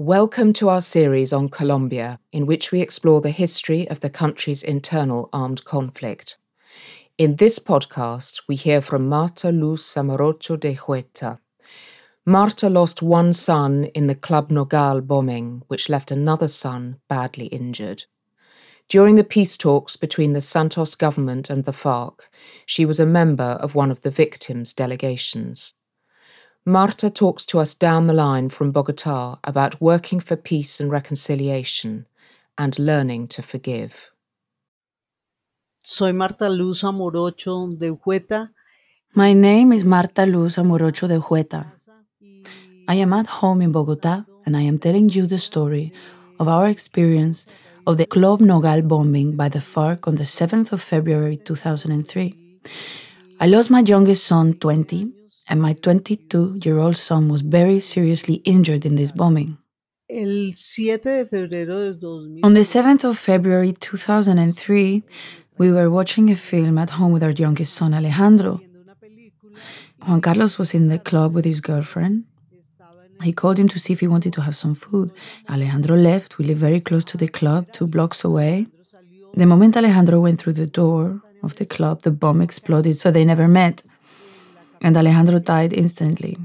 [0.00, 4.62] Welcome to our series on Colombia, in which we explore the history of the country's
[4.62, 6.36] internal armed conflict.
[7.18, 11.40] In this podcast, we hear from Marta Luz Amorocho de Ujueta.
[12.24, 18.04] Marta lost one son in the Club Nogal bombing, which left another son badly injured.
[18.88, 22.20] During the peace talks between the Santos government and the FARC,
[22.66, 25.74] she was a member of one of the victims' delegations.
[26.68, 32.04] Marta talks to us down the line from Bogota about working for peace and reconciliation
[32.58, 34.10] and learning to forgive.
[35.80, 38.50] Soy Marta Luz Amorocho de Ujueta.
[39.14, 41.72] My name is Marta Luz Amorocho de Ujueta.
[42.86, 45.90] I am at home in Bogota and I am telling you the story
[46.38, 47.46] of our experience
[47.86, 52.60] of the Club Nogal bombing by the FARC on the 7th of February 2003.
[53.40, 55.14] I lost my youngest son, 20,
[55.48, 59.56] and my 22 year old son was very seriously injured in this bombing.
[60.10, 62.40] El 7 de febrero de 2000.
[62.42, 65.02] On the 7th of February 2003,
[65.58, 68.60] we were watching a film at home with our youngest son, Alejandro.
[70.06, 72.24] Juan Carlos was in the club with his girlfriend.
[73.22, 75.12] He called him to see if he wanted to have some food.
[75.50, 76.38] Alejandro left.
[76.38, 78.68] We live very close to the club, two blocks away.
[79.34, 83.24] The moment Alejandro went through the door of the club, the bomb exploded, so they
[83.24, 83.82] never met
[84.80, 86.36] and Alejandro died instantly.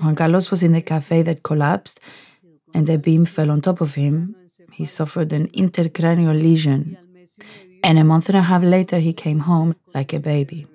[0.00, 2.00] Juan Carlos was in the cafe that collapsed,
[2.74, 4.34] and the beam fell on top of him.
[4.72, 6.96] He suffered an intercranial lesion,
[7.84, 10.66] and a month and a half later, he came home like a baby.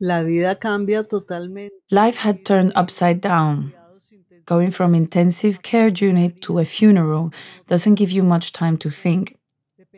[0.00, 1.72] La vida cambia totalmente.
[1.90, 3.72] Life had turned upside down.
[4.44, 7.32] Going from intensive care unit to a funeral
[7.66, 9.36] doesn't give you much time to think.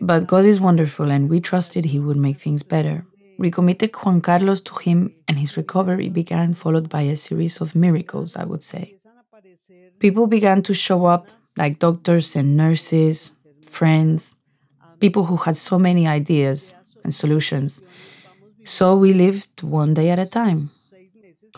[0.01, 3.05] But God is wonderful, and we trusted He would make things better.
[3.39, 7.77] We committed Juan Carlos to him, and his recovery began, followed by a series of
[7.77, 8.97] miracles, I would say.
[10.01, 14.35] People began to show up, like doctors and nurses, friends,
[14.99, 17.83] people who had so many ideas and solutions.
[18.65, 20.71] So we lived one day at a time.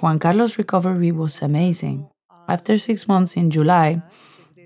[0.00, 2.08] Juan Carlos' recovery was amazing.
[2.46, 4.02] After six months in July,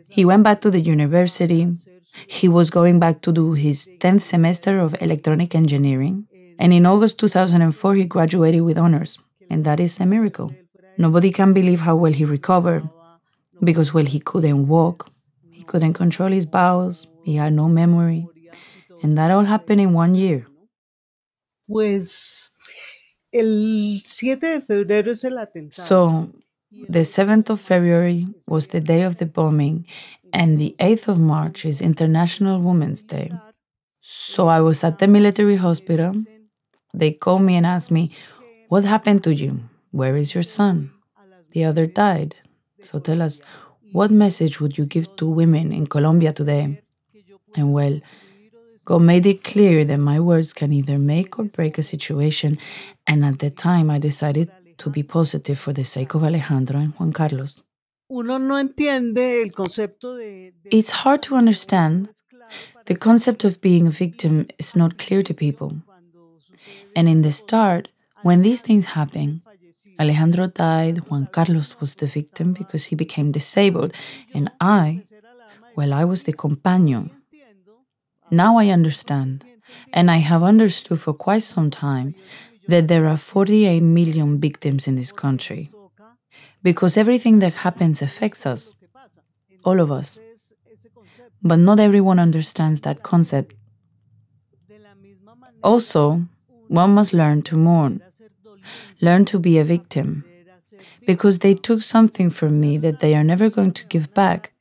[0.08, 1.72] he went back to the university.
[2.26, 6.26] He was going back to do his 10th semester of electronic engineering.
[6.58, 9.18] And in August 2004, he graduated with honors.
[9.50, 10.54] And that is a miracle.
[10.96, 12.88] Nobody can believe how well he recovered
[13.62, 15.10] because, well, he couldn't walk,
[15.50, 18.26] he couldn't control his bowels, he had no memory.
[19.02, 20.46] And that all happened in one year.
[21.66, 22.52] Pues
[23.32, 25.72] el 7 de febrero es el atentado.
[25.72, 26.30] So,
[26.88, 29.86] the 7th of February was the day of the bombing,
[30.32, 33.32] and the 8th of March is International Women's Day.
[34.00, 36.12] So I was at the military hospital
[36.94, 38.12] they called me and asked me,
[38.68, 39.60] What happened to you?
[39.90, 40.90] Where is your son?
[41.50, 42.36] The other died.
[42.80, 43.40] So tell us,
[43.92, 46.82] what message would you give to women in Colombia today?
[47.56, 48.00] And well,
[48.84, 52.58] God made it clear that my words can either make or break a situation.
[53.06, 56.92] And at the time, I decided to be positive for the sake of Alejandro and
[56.94, 57.62] Juan Carlos.
[60.78, 62.08] It's hard to understand.
[62.86, 65.70] The concept of being a victim is not clear to people.
[66.96, 67.88] And in the start,
[68.22, 69.42] when these things happen,
[70.00, 73.92] Alejandro died, Juan Carlos was the victim because he became disabled,
[74.32, 75.04] and I,
[75.76, 77.10] well, I was the companion.
[78.30, 79.44] Now I understand,
[79.92, 82.14] and I have understood for quite some time,
[82.66, 85.70] that there are 48 million victims in this country.
[86.62, 88.74] Because everything that happens affects us,
[89.64, 90.18] all of us.
[91.42, 93.54] But not everyone understands that concept.
[95.62, 96.26] Also,
[96.68, 98.02] one must learn to mourn,
[99.00, 100.24] learn to be a victim,
[101.06, 104.52] because they took something from me that they are never going to give back.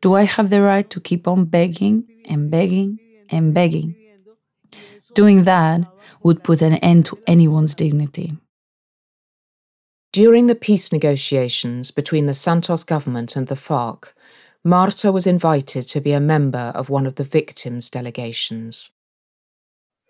[0.00, 2.98] Do I have the right to keep on begging and begging
[3.30, 3.94] and begging?
[5.14, 5.80] Doing that
[6.22, 8.36] would put an end to anyone's dignity.
[10.12, 14.12] During the peace negotiations between the Santos government and the FARC,
[14.64, 18.92] Marta was invited to be a member of one of the victims' delegations.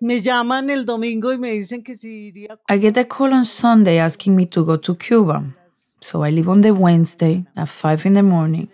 [0.00, 2.58] Me llaman el domingo y me dicen que si iría.
[2.70, 5.55] I get a call on Sunday asking me to go to Cuba.
[6.00, 8.70] So I leave on the Wednesday at 5 in the morning.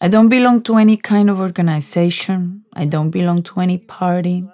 [0.00, 2.64] I don't belong to any kind of organization.
[2.72, 4.44] I don't belong to any party.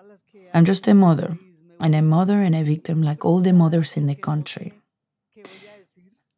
[0.53, 1.39] I'm just a mother,
[1.81, 4.73] and a mother and a victim like all the mothers in the country.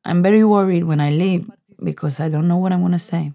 [0.04, 1.50] I'm very worried when I leave
[1.82, 3.32] because I don't know what I'm going to say.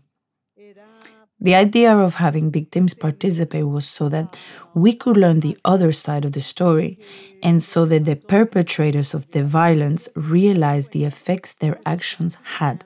[1.39, 4.37] The idea of having victims participate was so that
[4.73, 6.97] we could learn the other side of the story
[7.43, 12.85] and so that the perpetrators of the violence realized the effects their actions had.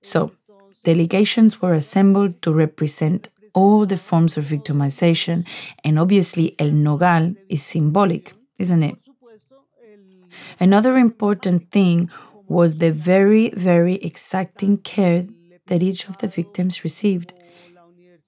[0.00, 0.32] So,
[0.82, 5.46] delegations were assembled to represent all the forms of victimization,
[5.84, 8.96] and obviously, El Nogal is symbolic, isn't it?
[10.58, 12.10] Another important thing
[12.48, 15.26] was the very, very exacting care
[15.66, 17.34] that each of the victims received.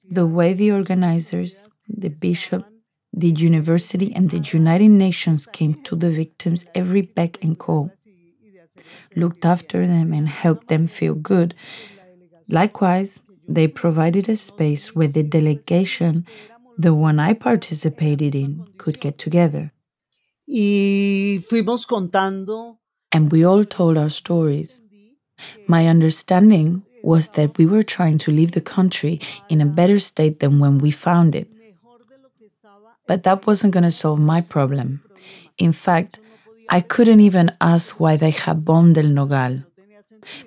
[0.09, 2.65] The way the organizers, the bishop,
[3.13, 7.91] the university, and the United Nations came to the victims every beck and call,
[9.15, 11.55] looked after them, and helped them feel good.
[12.49, 16.27] Likewise, they provided a space where the delegation,
[16.79, 19.73] the one I participated in, could get together.
[20.47, 22.79] Y fuimos contando.
[23.13, 24.83] And we all told our stories.
[25.67, 30.41] My understanding was that we were trying to leave the country in a better state
[30.41, 31.49] than when we found it.
[33.07, 34.89] But that wasn't going to solve my problem.
[35.57, 36.19] In fact,
[36.69, 39.65] I couldn't even ask why they had bombed El Nogal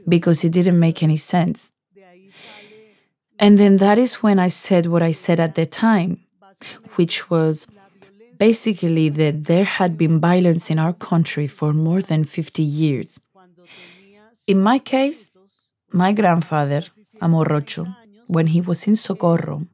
[0.06, 1.72] because it didn't make any sense.
[3.40, 6.20] And then that is when I said what I said at the time,
[6.96, 7.68] which was
[8.38, 13.18] basically that there had been violence in our country for more than 50 years.
[14.46, 15.32] In my case,
[15.92, 16.84] my grandfather,
[17.22, 17.96] Amorocho,
[18.28, 19.68] when he was in Socorro,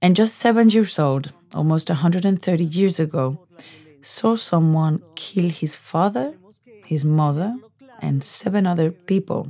[0.00, 3.46] and just seven years old, almost 130 years ago,
[4.02, 6.34] saw someone kill his father,
[6.86, 7.54] his mother,
[8.00, 9.48] and seven other people.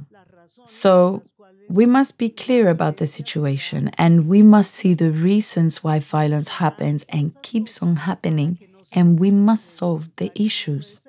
[0.64, 1.22] So
[1.68, 6.48] we must be clear about the situation and we must see the reasons why violence
[6.48, 8.58] happens and keeps on happening,
[8.92, 11.00] and we must solve the issues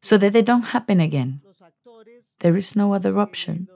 [0.00, 1.40] so that they don't happen again.
[2.40, 3.68] There is no other option.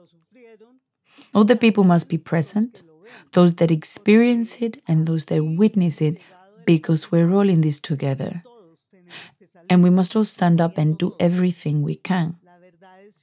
[1.33, 2.83] All the people must be present,
[3.31, 6.19] those that experience it and those that witness it,
[6.65, 8.43] because we're all in this together.
[9.69, 12.37] And we must all stand up and do everything we can.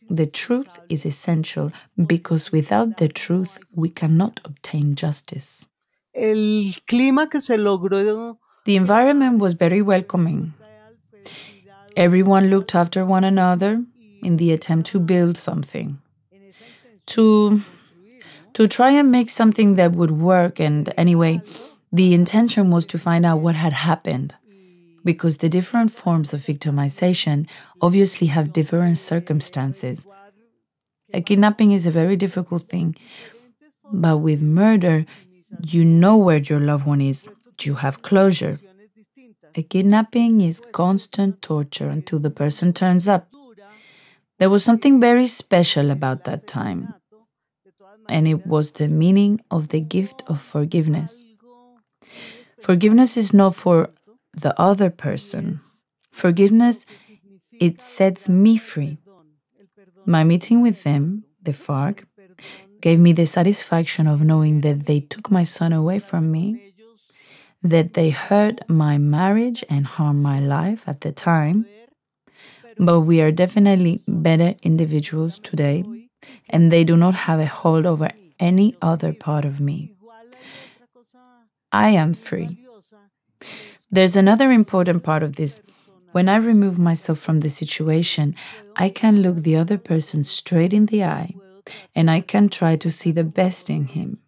[0.08, 1.70] The truth is essential
[2.06, 5.66] because without the truth, we cannot obtain justice.
[6.12, 8.36] El clima que se logró.
[8.64, 10.52] The environment was very welcoming.
[11.96, 13.84] Everyone looked after one another
[14.22, 15.98] in the attempt to build something,
[17.06, 17.62] to,
[18.54, 20.60] to try and make something that would work.
[20.60, 21.42] And anyway,
[21.92, 24.34] the intention was to find out what had happened
[25.04, 27.48] because the different forms of victimization
[27.80, 30.06] obviously have different circumstances.
[31.12, 32.96] A kidnapping is a very difficult thing,
[33.92, 35.06] but with murder,
[35.66, 37.28] you know where your loved one is,
[37.62, 38.60] you have closure.
[39.56, 43.28] A kidnapping is constant torture until the person turns up.
[44.38, 46.94] There was something very special about that time,
[48.10, 51.24] and it was the meaning of the gift of forgiveness.
[52.60, 53.90] Forgiveness is not for
[54.32, 55.60] the other person.
[56.12, 56.86] Forgiveness,
[57.52, 58.98] it sets me free.
[60.06, 62.04] My meeting with them, the FARC,
[62.80, 66.74] gave me the satisfaction of knowing that they took my son away from me,
[67.62, 71.66] that they hurt my marriage and harmed my life at the time.
[72.78, 75.84] But we are definitely better individuals today,
[76.48, 79.94] and they do not have a hold over any other part of me.
[81.72, 82.58] I am free.
[83.90, 85.60] There's another important part of this.
[86.12, 88.34] When I remove myself from the situation,
[88.76, 91.34] I can look the other person straight in the eye
[91.94, 94.18] and I can try to see the best in him.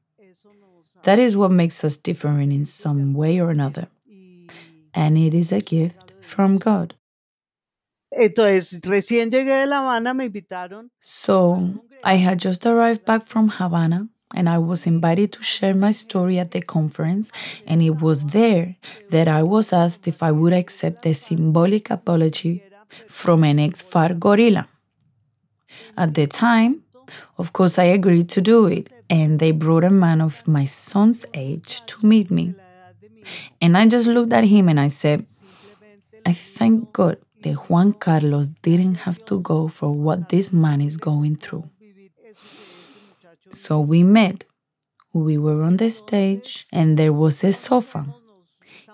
[1.02, 3.88] That is what makes us different in some way or another.
[4.94, 6.94] And it is a gift from God.
[8.12, 10.90] Entonces, recién llegué de La Habana, me invitaron.
[11.00, 11.58] So,
[12.04, 16.38] I had just arrived back from Havana and I was invited to share my story
[16.38, 17.30] at the conference,
[17.66, 18.76] and it was there
[19.10, 22.62] that I was asked if I would accept a symbolic apology
[23.08, 24.68] from an ex FARC guerrilla.
[25.96, 26.82] At the time,
[27.36, 31.26] of course, I agreed to do it, and they brought a man of my son's
[31.34, 32.54] age to meet me.
[33.60, 35.26] And I just looked at him and I said,
[36.24, 40.96] I thank God that Juan Carlos didn't have to go for what this man is
[40.96, 41.68] going through.
[43.50, 44.44] So we met.
[45.12, 48.06] We were on the stage, and there was a sofa.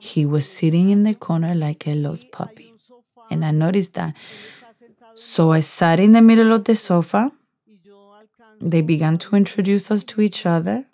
[0.00, 2.74] He was sitting in the corner like a lost puppy.
[3.30, 4.14] And I noticed that.
[5.14, 7.30] So I sat in the middle of the sofa.
[8.60, 10.86] They began to introduce us to each other.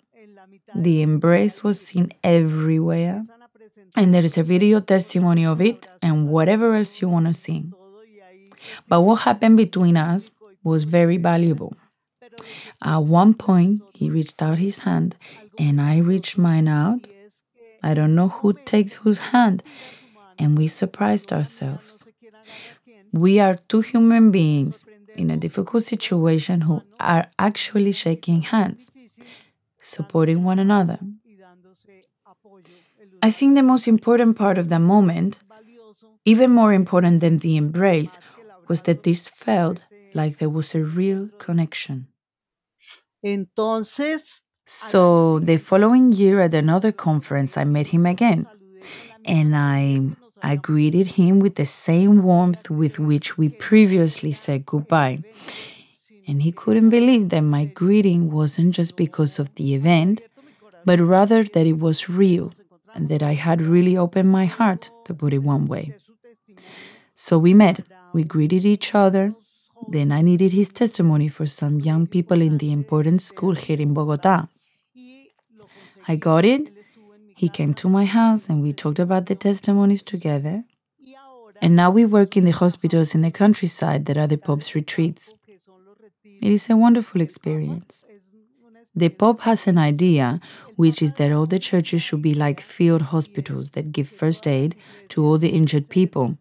[0.75, 3.25] The embrace was seen everywhere.
[3.95, 7.65] And there is a video testimony of it and whatever else you want to see.
[8.87, 10.31] But what happened between us
[10.63, 11.75] was very valuable.
[12.83, 15.15] At one point, he reached out his hand,
[15.57, 17.07] and I reached mine out.
[17.81, 19.63] I don't know who takes whose hand,
[20.37, 22.05] and we surprised ourselves.
[23.13, 24.83] We are two human beings
[25.15, 28.91] in a difficult situation who are actually shaking hands,
[29.81, 30.99] supporting one another.
[33.21, 35.39] I think the most important part of that moment,
[36.25, 38.17] even more important than the embrace,
[38.67, 42.07] was that this felt like there was a real connection.
[43.23, 48.47] Entonces, So the following year at another conference, I met him again,
[49.25, 50.01] and I
[50.41, 55.19] I greeted him with the same warmth with which we previously said goodbye.
[56.27, 60.21] And he couldn't believe that my greeting wasn't just because of the event,
[60.85, 62.53] but rather that it was real
[62.97, 65.95] that I had really opened my heart, to put it one way.
[67.13, 67.81] So we met,
[68.13, 69.33] we greeted each other.
[69.87, 73.93] Then I needed his testimony for some young people in the important school here in
[73.93, 74.47] Bogota.
[76.07, 76.71] I got it.
[77.35, 80.63] He came to my house and we talked about the testimonies together.
[81.61, 85.33] And now we work in the hospitals in the countryside that are the Pope's retreats.
[86.23, 88.04] It is a wonderful experience.
[88.97, 90.39] The Pope has an idea,
[90.77, 94.75] which is that all the churches should be like field hospitals that give first aid
[95.09, 96.37] to all the injured people,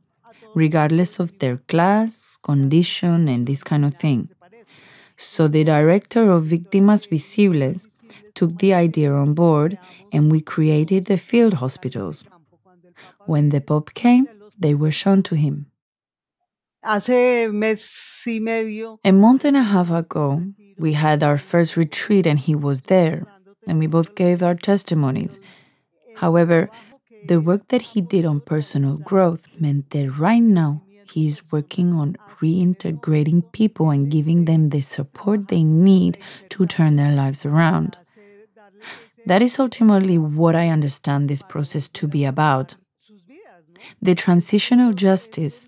[0.55, 4.29] regardless of their class, condition, and this kind of thing.
[5.17, 7.89] So the director of Víctimas Visibles
[8.35, 9.79] took the idea on board
[10.13, 12.25] and we created the field hospitals.
[13.27, 15.67] When the Pope came, they were shown to him.
[16.85, 20.43] Hace mes y medio, A month and a half ago,
[20.79, 23.27] we had our first retreat and he was there,
[23.67, 25.41] and we both gave our testimonies.
[26.17, 26.69] However,
[27.27, 31.95] the work that he did on personal growth meant that right now he is working
[31.95, 36.19] on reintegrating people and giving them the support they need
[36.51, 37.97] to turn their lives around.
[39.27, 42.75] That is ultimately what I understand this process to be about.
[44.03, 45.67] The transitional justice,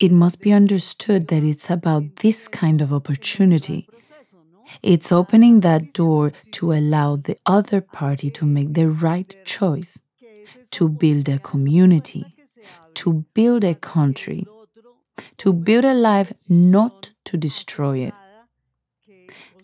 [0.00, 3.86] it must be understood that it's about this kind of opportunity.
[4.82, 10.00] It's opening that door to allow the other party to make the right choice,
[10.70, 12.34] to build a community,
[12.94, 14.46] to build a country,
[15.36, 18.14] to build a life, not to destroy it.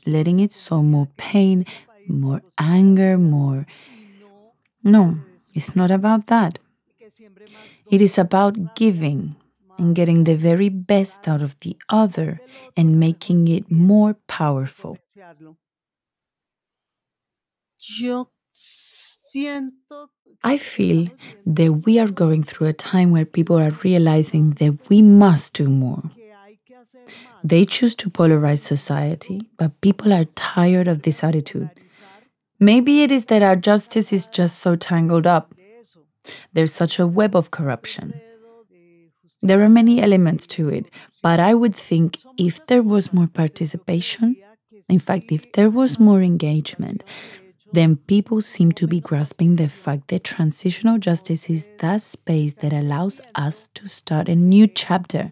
[0.05, 1.65] Letting it sow more pain,
[2.07, 3.67] more anger, more.
[4.85, 5.19] No,
[5.55, 6.59] it's not about that.
[7.91, 9.37] It is about giving
[9.79, 12.41] and getting the very best out of the other
[12.77, 14.99] and making it more powerful.
[20.43, 21.09] I feel
[21.47, 25.69] that we are going through a time where people are realizing that we must do
[25.69, 26.03] more.
[26.15, 27.41] que hay que hacer más.
[27.45, 31.71] They choose to polarize society, but people are tired of this attitude.
[32.59, 35.55] Maybe it is that our justice is just so tangled up.
[36.53, 38.21] There's such a web of corruption.
[39.47, 40.87] There are many elements to it,
[41.23, 44.35] but I would think if there was more participation,
[44.89, 47.05] in fact, if there was more engagement,
[47.73, 52.73] then people seem to be grasping the fact that transitional justice is that space that
[52.73, 55.31] allows us to start a new chapter.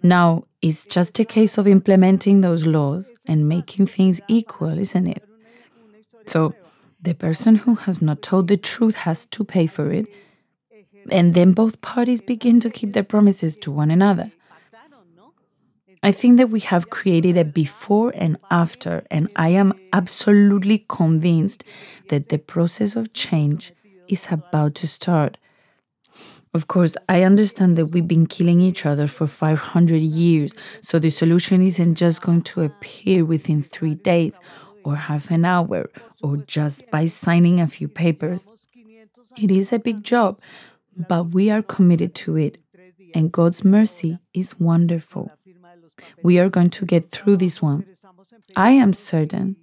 [0.00, 5.24] Now, it's just a case of implementing those laws and making things equal, isn't it?
[6.24, 6.54] So,
[7.02, 10.06] the person who has not told the truth has to pay for it,
[11.10, 14.32] and then both parties begin to keep their promises to one another.
[16.02, 21.62] I think that we have created a before and after, and I am absolutely convinced
[22.08, 23.72] that the process of change
[24.08, 25.36] is about to start.
[26.52, 31.10] Of course, I understand that we've been killing each other for 500 years, so the
[31.10, 34.38] solution isn't just going to appear within three days
[34.84, 35.90] or half an hour
[36.22, 38.50] or just by signing a few papers.
[39.38, 40.40] It is a big job,
[40.96, 42.58] but we are committed to it,
[43.14, 45.30] and God's mercy is wonderful.
[46.22, 47.84] We are going to get through this one.
[48.56, 49.56] I am certain.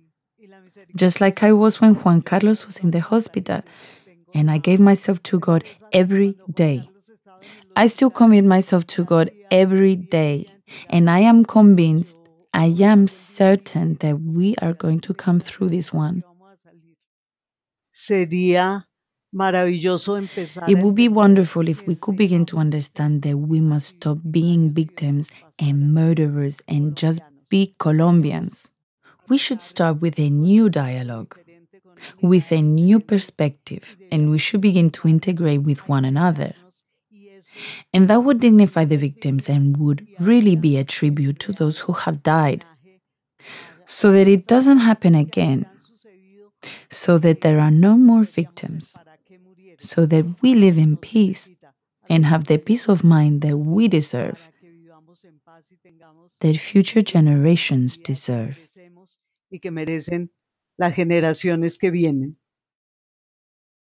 [0.96, 3.62] Just like I was when Juan Carlos was in the hospital,
[4.34, 6.89] and I gave myself to God every day.
[7.75, 10.48] I still commit myself to God every day,
[10.89, 12.17] and I am convinced,
[12.53, 16.24] I am certain that we are going to come through this one.
[17.93, 18.87] Sería.
[19.34, 24.72] It would be wonderful if we could begin to understand that we must stop being
[24.72, 25.29] victims
[25.60, 28.72] and murderers and just be Colombians.
[29.27, 31.38] We should start with a new dialogue,
[32.22, 36.53] with a new perspective, and we should begin to integrate with one another.
[37.93, 41.93] And that would dignify the victims and would really be a tribute to those who
[41.93, 42.63] have died,
[43.86, 45.65] so that it doesn't happen again,
[46.89, 48.98] so that there are no more victims,
[49.79, 51.51] so that we live in peace
[52.10, 54.50] and have the peace of mind that we deserve.
[56.41, 58.67] that future generations deserve.